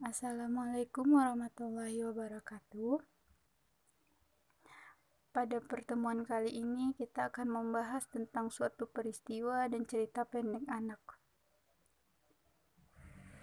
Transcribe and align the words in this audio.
Assalamualaikum 0.00 1.12
warahmatullahi 1.12 2.00
wabarakatuh. 2.08 3.04
Pada 5.28 5.60
pertemuan 5.60 6.24
kali 6.24 6.56
ini, 6.56 6.96
kita 6.96 7.28
akan 7.28 7.52
membahas 7.52 8.08
tentang 8.08 8.48
suatu 8.48 8.88
peristiwa 8.88 9.68
dan 9.68 9.84
cerita 9.84 10.24
pendek 10.24 10.64
anak. 10.72 11.20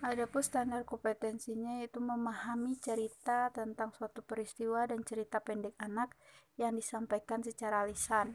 Adapun 0.02 0.42
standar 0.42 0.82
kompetensinya 0.82 1.78
yaitu 1.78 2.02
memahami 2.02 2.74
cerita 2.82 3.54
tentang 3.54 3.94
suatu 3.94 4.26
peristiwa 4.26 4.90
dan 4.90 5.06
cerita 5.06 5.38
pendek 5.38 5.78
anak 5.78 6.18
yang 6.58 6.74
disampaikan 6.74 7.46
secara 7.46 7.86
lisan. 7.86 8.34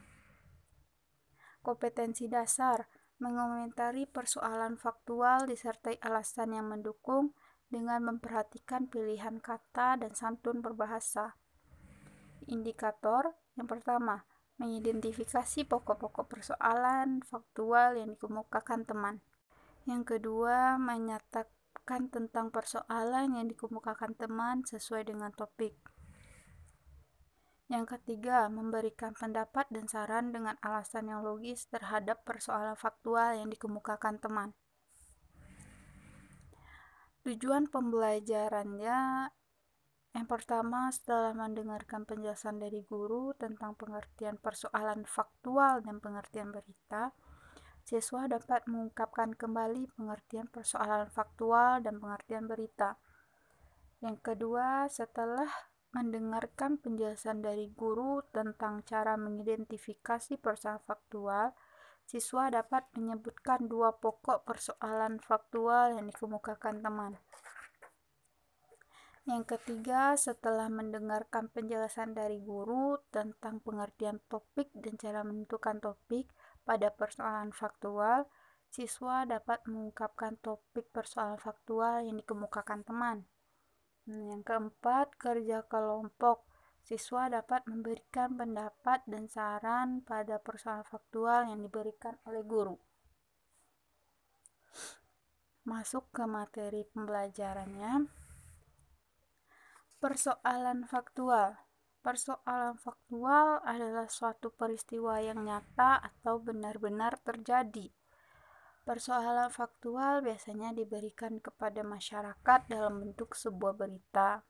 Kompetensi 1.59 2.31
dasar 2.31 2.87
mengomentari 3.19 4.07
persoalan 4.07 4.79
faktual 4.79 5.43
disertai 5.43 5.99
alasan 5.99 6.55
yang 6.55 6.71
mendukung 6.71 7.35
dengan 7.73 8.05
memperhatikan 8.05 8.85
pilihan 8.85 9.41
kata 9.41 9.97
dan 9.97 10.13
santun 10.13 10.61
berbahasa. 10.61 11.33
Indikator 12.45 13.33
yang 13.57 13.65
pertama, 13.65 14.29
mengidentifikasi 14.61 15.65
pokok-pokok 15.65 16.29
persoalan 16.29 17.25
faktual 17.25 17.97
yang 17.97 18.13
dikemukakan 18.13 18.85
teman. 18.85 19.25
Yang 19.89 20.15
kedua, 20.17 20.77
menyatakan 20.77 22.13
tentang 22.13 22.53
persoalan 22.53 23.33
yang 23.33 23.49
dikemukakan 23.49 24.13
teman 24.13 24.61
sesuai 24.63 25.09
dengan 25.09 25.33
topik. 25.33 25.73
Yang 27.73 27.97
ketiga, 27.97 28.53
memberikan 28.53 29.17
pendapat 29.17 29.65
dan 29.73 29.89
saran 29.89 30.29
dengan 30.29 30.61
alasan 30.61 31.09
yang 31.09 31.25
logis 31.25 31.65
terhadap 31.73 32.21
persoalan 32.21 32.77
faktual 32.77 33.33
yang 33.33 33.49
dikemukakan 33.49 34.21
teman. 34.21 34.53
Tujuan 37.23 37.71
pembelajarannya 37.71 39.31
yang 40.13 40.29
pertama, 40.29 40.93
setelah 40.93 41.33
mendengarkan 41.33 42.05
penjelasan 42.05 42.61
dari 42.61 42.85
guru 42.85 43.33
tentang 43.33 43.73
pengertian 43.73 44.37
persoalan 44.37 45.09
faktual 45.09 45.81
dan 45.81 45.97
pengertian 45.97 46.53
berita, 46.53 47.09
siswa 47.81 48.29
dapat 48.29 48.61
mengungkapkan 48.69 49.33
kembali 49.33 49.89
pengertian 49.97 50.45
persoalan 50.53 51.09
faktual 51.09 51.81
dan 51.81 51.97
pengertian 51.97 52.45
berita. 52.45 53.01
Yang 54.05 54.21
kedua, 54.21 54.85
setelah 54.85 55.49
mendengarkan 55.97 56.77
penjelasan 56.77 57.41
dari 57.41 57.73
guru 57.73 58.21
tentang 58.29 58.85
cara 58.85 59.17
mengidentifikasi 59.17 60.37
persoalan 60.37 60.85
faktual, 60.85 61.57
siswa 62.13 62.53
dapat 62.53 62.85
menyebutkan 62.93 63.65
dua 63.65 63.97
pokok 63.97 64.45
persoalan 64.45 65.17
faktual 65.17 65.97
yang 65.97 66.05
dikemukakan 66.13 66.85
teman. 66.85 67.17
Yang 69.25 69.57
ketiga, 69.57 70.13
setelah 70.13 70.69
mendengarkan 70.69 71.49
penjelasan 71.49 72.13
dari 72.13 72.37
guru 72.37 73.01
tentang 73.09 73.65
pengertian 73.65 74.21
topik 74.29 74.69
dan 74.77 74.93
cara 75.01 75.25
menentukan 75.25 75.81
topik 75.81 76.29
pada 76.61 76.93
persoalan 76.93 77.49
faktual, 77.49 78.29
siswa 78.69 79.25
dapat 79.25 79.65
mengungkapkan 79.65 80.37
topik 80.37 80.93
persoalan 80.93 81.41
faktual 81.41 82.05
yang 82.05 82.21
dikemukakan 82.21 82.85
teman. 82.85 83.25
Nah, 84.05 84.37
yang 84.37 84.45
keempat, 84.45 85.17
kerja 85.17 85.65
kelompok. 85.65 86.45
Siswa 86.83 87.31
dapat 87.31 87.63
memberikan 87.63 88.35
pendapat 88.35 89.07
dan 89.07 89.31
saran 89.31 90.03
pada 90.03 90.35
persoalan 90.43 90.83
faktual 90.83 91.47
yang 91.47 91.63
diberikan 91.63 92.19
oleh 92.27 92.43
guru. 92.43 92.75
Masuk 95.63 96.11
ke 96.11 96.27
materi 96.27 96.83
pembelajarannya. 96.91 98.11
Persoalan 100.03 100.83
faktual. 100.83 101.55
Persoalan 102.03 102.75
faktual 102.75 103.63
adalah 103.63 104.11
suatu 104.11 104.51
peristiwa 104.51 105.23
yang 105.23 105.47
nyata 105.47 106.03
atau 106.03 106.43
benar-benar 106.43 107.15
terjadi. 107.23 107.87
Persoalan 108.83 109.47
faktual 109.47 110.19
biasanya 110.19 110.75
diberikan 110.75 111.39
kepada 111.39 111.79
masyarakat 111.79 112.67
dalam 112.67 112.99
bentuk 112.99 113.31
sebuah 113.31 113.71
berita. 113.79 114.43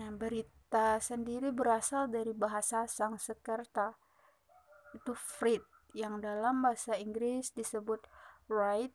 Nah, 0.00 0.08
berita 0.16 0.55
sendiri 0.98 1.54
berasal 1.54 2.10
dari 2.10 2.34
bahasa 2.34 2.84
Sanskerta, 2.90 3.94
itu 4.96 5.12
Frit, 5.14 5.62
yang 5.96 6.20
dalam 6.20 6.60
bahasa 6.60 6.98
Inggris 6.98 7.52
disebut 7.54 8.04
right, 8.50 8.92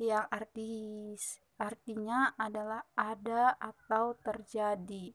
yang 0.00 0.26
arti 0.32 1.14
artinya 1.60 2.34
adalah 2.34 2.82
ada 2.98 3.54
atau 3.60 4.18
terjadi. 4.18 5.14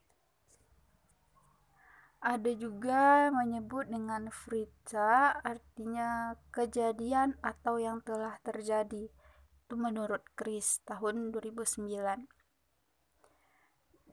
Ada 2.18 2.52
juga 2.58 3.30
menyebut 3.30 3.94
dengan 3.94 4.34
Fritza 4.34 5.38
artinya 5.44 6.34
kejadian 6.50 7.38
atau 7.46 7.78
yang 7.78 8.02
telah 8.02 8.42
terjadi. 8.42 9.12
Itu 9.68 9.76
menurut 9.78 10.26
Chris 10.34 10.82
tahun 10.88 11.30
2009. 11.30 12.37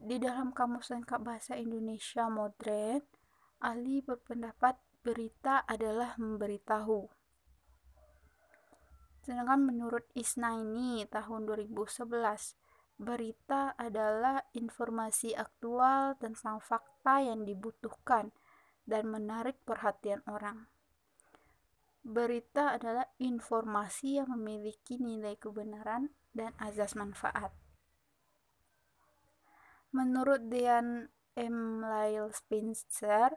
Di 0.04 0.20
dalam 0.20 0.52
Kamus 0.52 0.92
Lengkap 0.92 1.20
Bahasa 1.24 1.56
Indonesia 1.56 2.28
Modern, 2.28 3.00
ahli 3.64 4.04
berpendapat 4.04 4.76
berita 5.00 5.64
adalah 5.64 6.12
memberitahu. 6.20 7.08
Sedangkan 9.24 9.64
menurut 9.64 10.04
Isnaini 10.12 11.08
tahun 11.08 11.48
2011, 11.48 12.04
Berita 12.94 13.74
adalah 13.74 14.38
informasi 14.54 15.34
aktual 15.34 16.14
tentang 16.22 16.62
fakta 16.62 17.26
yang 17.26 17.42
dibutuhkan 17.42 18.30
dan 18.86 19.10
menarik 19.10 19.58
perhatian 19.66 20.22
orang. 20.30 20.70
Berita 22.06 22.78
adalah 22.78 23.10
informasi 23.18 24.22
yang 24.22 24.30
memiliki 24.30 25.02
nilai 25.02 25.34
kebenaran 25.34 26.14
dan 26.30 26.54
azas 26.62 26.94
manfaat. 26.94 27.63
Menurut 29.94 30.50
Dean 30.50 31.06
M. 31.38 31.78
Lyle 31.78 32.34
Spencer, 32.34 33.30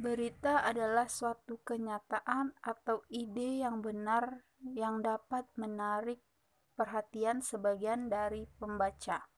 berita 0.00 0.64
adalah 0.64 1.04
suatu 1.12 1.60
kenyataan 1.60 2.56
atau 2.64 3.04
ide 3.12 3.60
yang 3.60 3.84
benar 3.84 4.48
yang 4.72 5.04
dapat 5.04 5.44
menarik 5.60 6.24
perhatian 6.72 7.44
sebagian 7.44 8.08
dari 8.08 8.48
pembaca. 8.56 9.28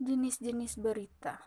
Jenis-jenis 0.00 0.80
berita. 0.80 1.44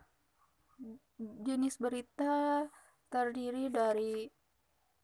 Jenis 1.18 1.82
berita 1.82 2.70
terdiri 3.10 3.74
dari 3.74 4.30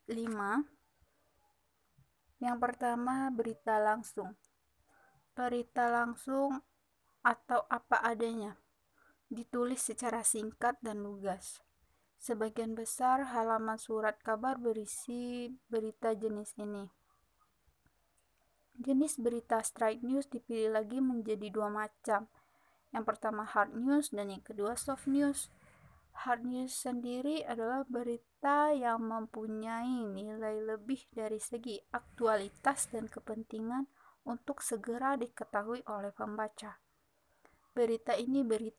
lima. 0.06 0.62
Yang 2.38 2.58
pertama, 2.62 3.34
berita 3.34 3.82
langsung. 3.82 4.38
Berita 5.34 5.90
langsung 5.90 6.62
atau 7.26 7.66
apa 7.66 7.98
adanya, 8.06 8.54
ditulis 9.34 9.82
secara 9.82 10.22
singkat 10.22 10.78
dan 10.86 11.02
lugas. 11.02 11.58
Sebagian 12.22 12.78
besar 12.78 13.34
halaman 13.34 13.82
surat 13.82 14.22
kabar 14.22 14.62
berisi 14.62 15.50
berita 15.74 16.14
jenis 16.14 16.54
ini. 16.62 16.86
Jenis 18.78 19.18
berita 19.18 19.58
straight 19.66 20.06
news 20.06 20.30
dipilih 20.30 20.70
lagi 20.78 21.02
menjadi 21.02 21.50
dua 21.50 21.74
macam. 21.74 22.30
Yang 22.94 23.06
pertama 23.10 23.42
hard 23.42 23.74
news 23.74 24.14
dan 24.14 24.30
yang 24.30 24.46
kedua 24.46 24.78
soft 24.78 25.10
news. 25.10 25.50
Hard 26.14 26.46
news 26.46 26.78
sendiri 26.78 27.42
adalah 27.42 27.82
berita 27.90 28.70
yang 28.70 29.02
mempunyai 29.02 30.06
nilai 30.14 30.62
lebih 30.62 31.10
dari 31.10 31.42
segi 31.42 31.82
aktualitas 31.90 32.86
dan 32.94 33.10
kepentingan 33.10 33.90
untuk 34.28 34.64
segera 34.64 35.20
diketahui 35.20 35.84
oleh 35.88 36.12
pembaca. 36.16 36.80
Berita 37.74 38.16
ini 38.16 38.46
beri, 38.46 38.72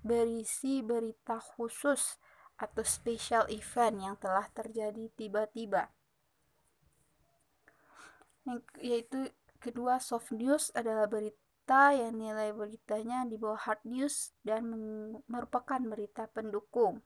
berisi 0.00 0.80
berita 0.80 1.36
khusus 1.36 2.16
atau 2.58 2.82
special 2.82 3.46
event 3.52 3.96
yang 4.02 4.16
telah 4.18 4.46
terjadi 4.50 5.10
tiba-tiba 5.14 5.90
yaitu 8.80 9.28
kedua 9.60 10.00
soft 10.00 10.32
news 10.32 10.72
adalah 10.72 11.04
berita 11.04 11.92
yang 11.92 12.16
nilai 12.16 12.54
beritanya 12.56 13.28
di 13.28 13.36
bawah 13.36 13.60
hard 13.60 13.82
news 13.84 14.32
dan 14.40 14.64
merupakan 15.28 15.80
berita 15.84 16.30
pendukung. 16.32 17.04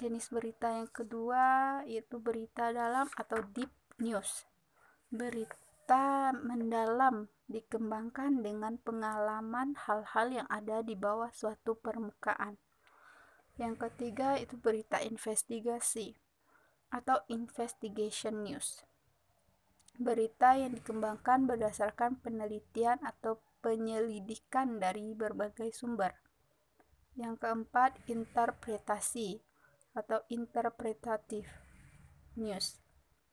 Jenis 0.00 0.32
berita 0.32 0.72
yang 0.72 0.88
kedua 0.90 1.44
yaitu 1.84 2.18
berita 2.18 2.72
dalam 2.72 3.06
atau 3.14 3.44
deep 3.52 3.70
news. 4.00 4.48
Berita 5.10 6.30
mendalam 6.32 7.26
dikembangkan 7.50 8.46
dengan 8.46 8.78
pengalaman 8.78 9.74
hal-hal 9.74 10.42
yang 10.42 10.48
ada 10.48 10.86
di 10.86 10.94
bawah 10.94 11.34
suatu 11.34 11.74
permukaan. 11.74 12.56
Yang 13.58 13.90
ketiga 13.90 14.38
itu 14.38 14.54
berita 14.56 15.02
investigasi 15.02 16.14
atau 16.94 17.20
investigation 17.26 18.46
news 18.46 18.86
berita 20.00 20.56
yang 20.56 20.72
dikembangkan 20.72 21.44
berdasarkan 21.44 22.16
penelitian 22.24 22.96
atau 23.04 23.36
penyelidikan 23.60 24.80
dari 24.80 25.12
berbagai 25.12 25.76
sumber. 25.76 26.16
Yang 27.12 27.44
keempat, 27.44 28.00
interpretasi 28.08 29.44
atau 29.92 30.24
interpretatif 30.32 31.44
news. 32.40 32.80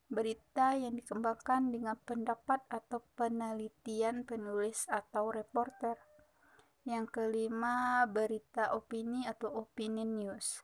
Berita 0.07 0.73
yang 0.73 0.95
dikembangkan 0.95 1.71
dengan 1.71 1.99
pendapat 2.03 2.63
atau 2.71 3.03
penelitian 3.19 4.23
penulis 4.23 4.87
atau 4.87 5.29
reporter. 5.29 5.99
Yang 6.87 7.11
kelima, 7.11 8.07
berita 8.07 8.71
opini 8.71 9.27
atau 9.27 9.51
opinion 9.67 10.15
news 10.15 10.63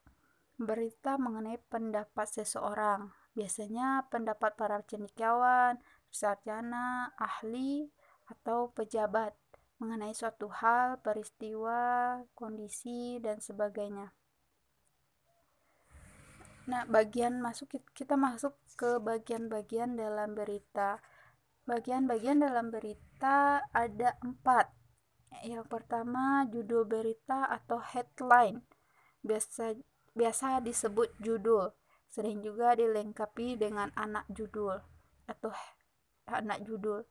berita 0.63 1.17
mengenai 1.17 1.57
pendapat 1.69 2.29
seseorang. 2.29 3.09
Biasanya 3.33 4.05
pendapat 4.13 4.53
para 4.53 4.85
cendekiawan, 4.85 5.81
sarjana, 6.13 7.11
ahli, 7.17 7.89
atau 8.29 8.69
pejabat 8.71 9.33
mengenai 9.81 10.13
suatu 10.13 10.47
hal, 10.53 11.01
peristiwa, 11.01 12.21
kondisi, 12.37 13.17
dan 13.19 13.41
sebagainya. 13.41 14.13
Nah, 16.63 16.87
bagian 16.87 17.43
masuk 17.43 17.75
kita 17.91 18.15
masuk 18.15 18.55
ke 18.79 18.95
bagian-bagian 19.03 19.99
dalam 19.99 20.31
berita. 20.31 21.03
Bagian-bagian 21.67 22.43
dalam 22.43 22.71
berita 22.71 23.63
ada 23.71 24.15
empat. 24.23 24.71
Yang 25.43 25.67
pertama, 25.67 26.47
judul 26.47 26.87
berita 26.87 27.51
atau 27.51 27.83
headline. 27.83 28.63
Biasa 29.23 29.75
biasa 30.13 30.61
disebut 30.61 31.09
judul, 31.19 31.73
sering 32.07 32.45
juga 32.45 32.77
dilengkapi 32.77 33.57
dengan 33.57 33.89
anak 33.97 34.29
judul 34.29 34.77
atau 35.25 35.51
anak 36.29 36.63
judul. 36.63 37.03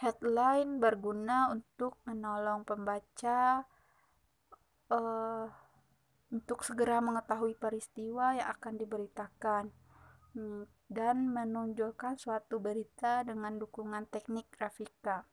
Headline 0.00 0.80
berguna 0.80 1.52
untuk 1.52 2.00
menolong 2.04 2.64
pembaca 2.64 3.64
uh, 4.92 5.46
untuk 6.36 6.60
segera 6.60 7.00
mengetahui 7.00 7.56
peristiwa 7.56 8.36
yang 8.36 8.52
akan 8.52 8.74
diberitakan 8.76 9.64
hmm, 10.36 10.68
dan 10.92 11.32
menunjukkan 11.32 12.20
suatu 12.20 12.60
berita 12.60 13.24
dengan 13.24 13.56
dukungan 13.56 14.04
teknik 14.12 14.52
grafika. 14.52 15.24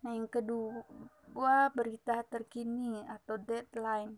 Nah, 0.00 0.16
yang 0.16 0.32
kedua 0.32 1.68
berita 1.76 2.24
terkini 2.24 3.04
atau 3.04 3.36
deadline 3.36 4.16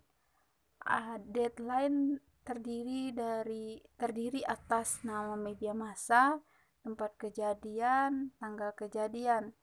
uh, 0.86 1.18
deadline 1.26 2.22
terdiri 2.42 3.14
dari 3.14 3.78
terdiri 3.98 4.42
atas 4.46 5.02
nama 5.06 5.38
media 5.38 5.74
massa, 5.74 6.42
tempat 6.82 7.14
kejadian, 7.18 8.34
tanggal 8.38 8.74
kejadian. 8.74 9.54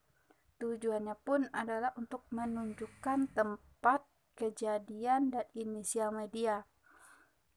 Tujuannya 0.60 1.16
pun 1.24 1.48
adalah 1.56 1.96
untuk 1.96 2.28
menunjukkan 2.36 3.32
tempat 3.32 3.69
kejadian 4.40 5.36
dan 5.36 5.44
inisial 5.52 6.16
media. 6.16 6.64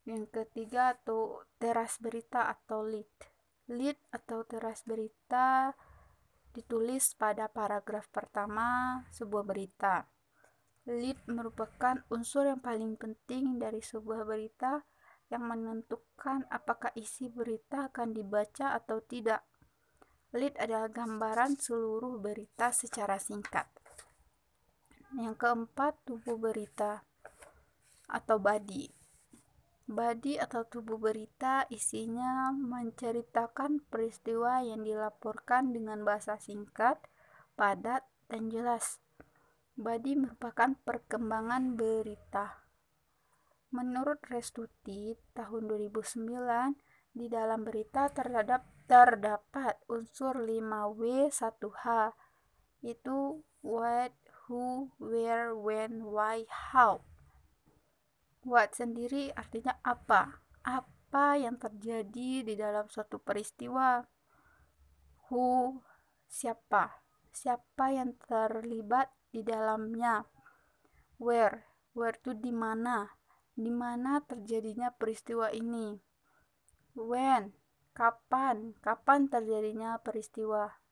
Yang 0.03 0.35
ketiga 0.35 0.99
atau 0.99 1.47
teras 1.63 2.03
berita 2.03 2.51
atau 2.51 2.83
lead. 2.83 3.07
Lead 3.71 3.95
atau 4.11 4.43
teras 4.43 4.83
berita 4.83 5.79
ditulis 6.51 7.15
pada 7.15 7.47
paragraf 7.47 8.11
pertama 8.11 9.01
sebuah 9.15 9.47
berita. 9.47 10.11
Lead 10.91 11.23
merupakan 11.31 12.03
unsur 12.11 12.51
yang 12.51 12.59
paling 12.59 12.99
penting 12.99 13.63
dari 13.63 13.79
sebuah 13.79 14.27
berita 14.27 14.83
yang 15.31 15.47
menentukan 15.49 16.45
apakah 16.51 16.93
isi 16.99 17.31
berita 17.31 17.89
akan 17.89 18.13
dibaca 18.13 18.77
atau 18.77 19.01
tidak. 19.01 19.47
Lead 20.37 20.59
adalah 20.59 20.93
gambaran 20.93 21.57
seluruh 21.57 22.21
berita 22.21 22.75
secara 22.75 23.17
singkat. 23.17 23.82
Yang 25.13 25.37
keempat, 25.45 25.93
tubuh 26.09 26.41
berita 26.41 27.05
atau 28.09 28.37
body. 28.41 28.93
Body 29.89 30.41
atau 30.41 30.65
tubuh 30.65 30.97
berita 30.97 31.69
isinya 31.69 32.49
menceritakan 32.55 33.85
peristiwa 33.93 34.65
yang 34.65 34.87
dilaporkan 34.87 35.75
dengan 35.75 36.01
bahasa 36.07 36.41
singkat, 36.41 36.97
padat, 37.59 38.07
dan 38.33 38.49
jelas. 38.49 39.03
Badi 39.77 40.17
merupakan 40.17 40.77
perkembangan 40.85 41.77
berita. 41.77 42.63
Menurut 43.73 44.21
Restuti 44.29 45.17
tahun 45.37 45.69
2009, 45.69 46.77
di 47.13 47.29
dalam 47.29 47.65
berita 47.65 48.09
terhadap 48.09 48.65
terdapat 48.89 49.77
unsur 49.89 50.41
5W1H 50.41 52.17
itu 52.85 53.45
what, 53.61 54.13
who, 54.47 54.91
where, 54.99 55.55
when, 55.55 56.09
why, 56.11 56.45
how. 56.51 57.05
What 58.43 58.75
sendiri 58.75 59.31
artinya 59.39 59.79
apa? 59.87 60.43
Apa 60.67 61.39
yang 61.39 61.63
terjadi 61.63 62.43
di 62.43 62.55
dalam 62.59 62.91
suatu 62.91 63.23
peristiwa? 63.23 64.03
Who, 65.31 65.79
siapa? 66.27 67.07
Siapa 67.31 67.95
yang 67.95 68.19
terlibat 68.19 69.15
di 69.31 69.47
dalamnya. 69.47 70.27
Where, 71.23 71.71
where 71.95 72.19
itu 72.19 72.35
di 72.35 72.51
mana, 72.51 73.07
di 73.55 73.71
mana 73.71 74.19
terjadinya 74.27 74.91
peristiwa 74.91 75.55
ini. 75.55 75.95
When, 76.99 77.55
kapan, 77.95 78.75
kapan 78.83 79.31
terjadinya 79.31 80.03
peristiwa. 80.03 80.83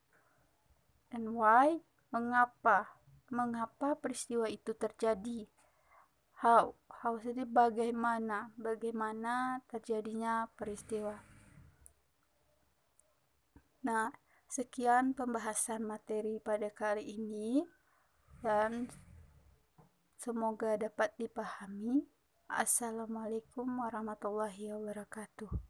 And 1.10 1.34
why, 1.34 1.82
mengapa, 2.14 2.99
mengapa 3.30 3.94
peristiwa 3.96 4.50
itu 4.50 4.74
terjadi. 4.74 5.46
How, 6.42 6.74
how 6.90 7.16
jadi 7.16 7.46
bagaimana, 7.46 8.50
bagaimana 8.58 9.62
terjadinya 9.70 10.50
peristiwa. 10.58 11.14
Nah, 13.86 14.12
sekian 14.50 15.16
pembahasan 15.16 15.86
materi 15.86 16.42
pada 16.42 16.68
kali 16.68 17.06
ini 17.06 17.64
dan 18.42 18.90
semoga 20.18 20.76
dapat 20.76 21.14
dipahami. 21.16 22.04
Assalamualaikum 22.50 23.68
warahmatullahi 23.78 24.74
wabarakatuh. 24.74 25.69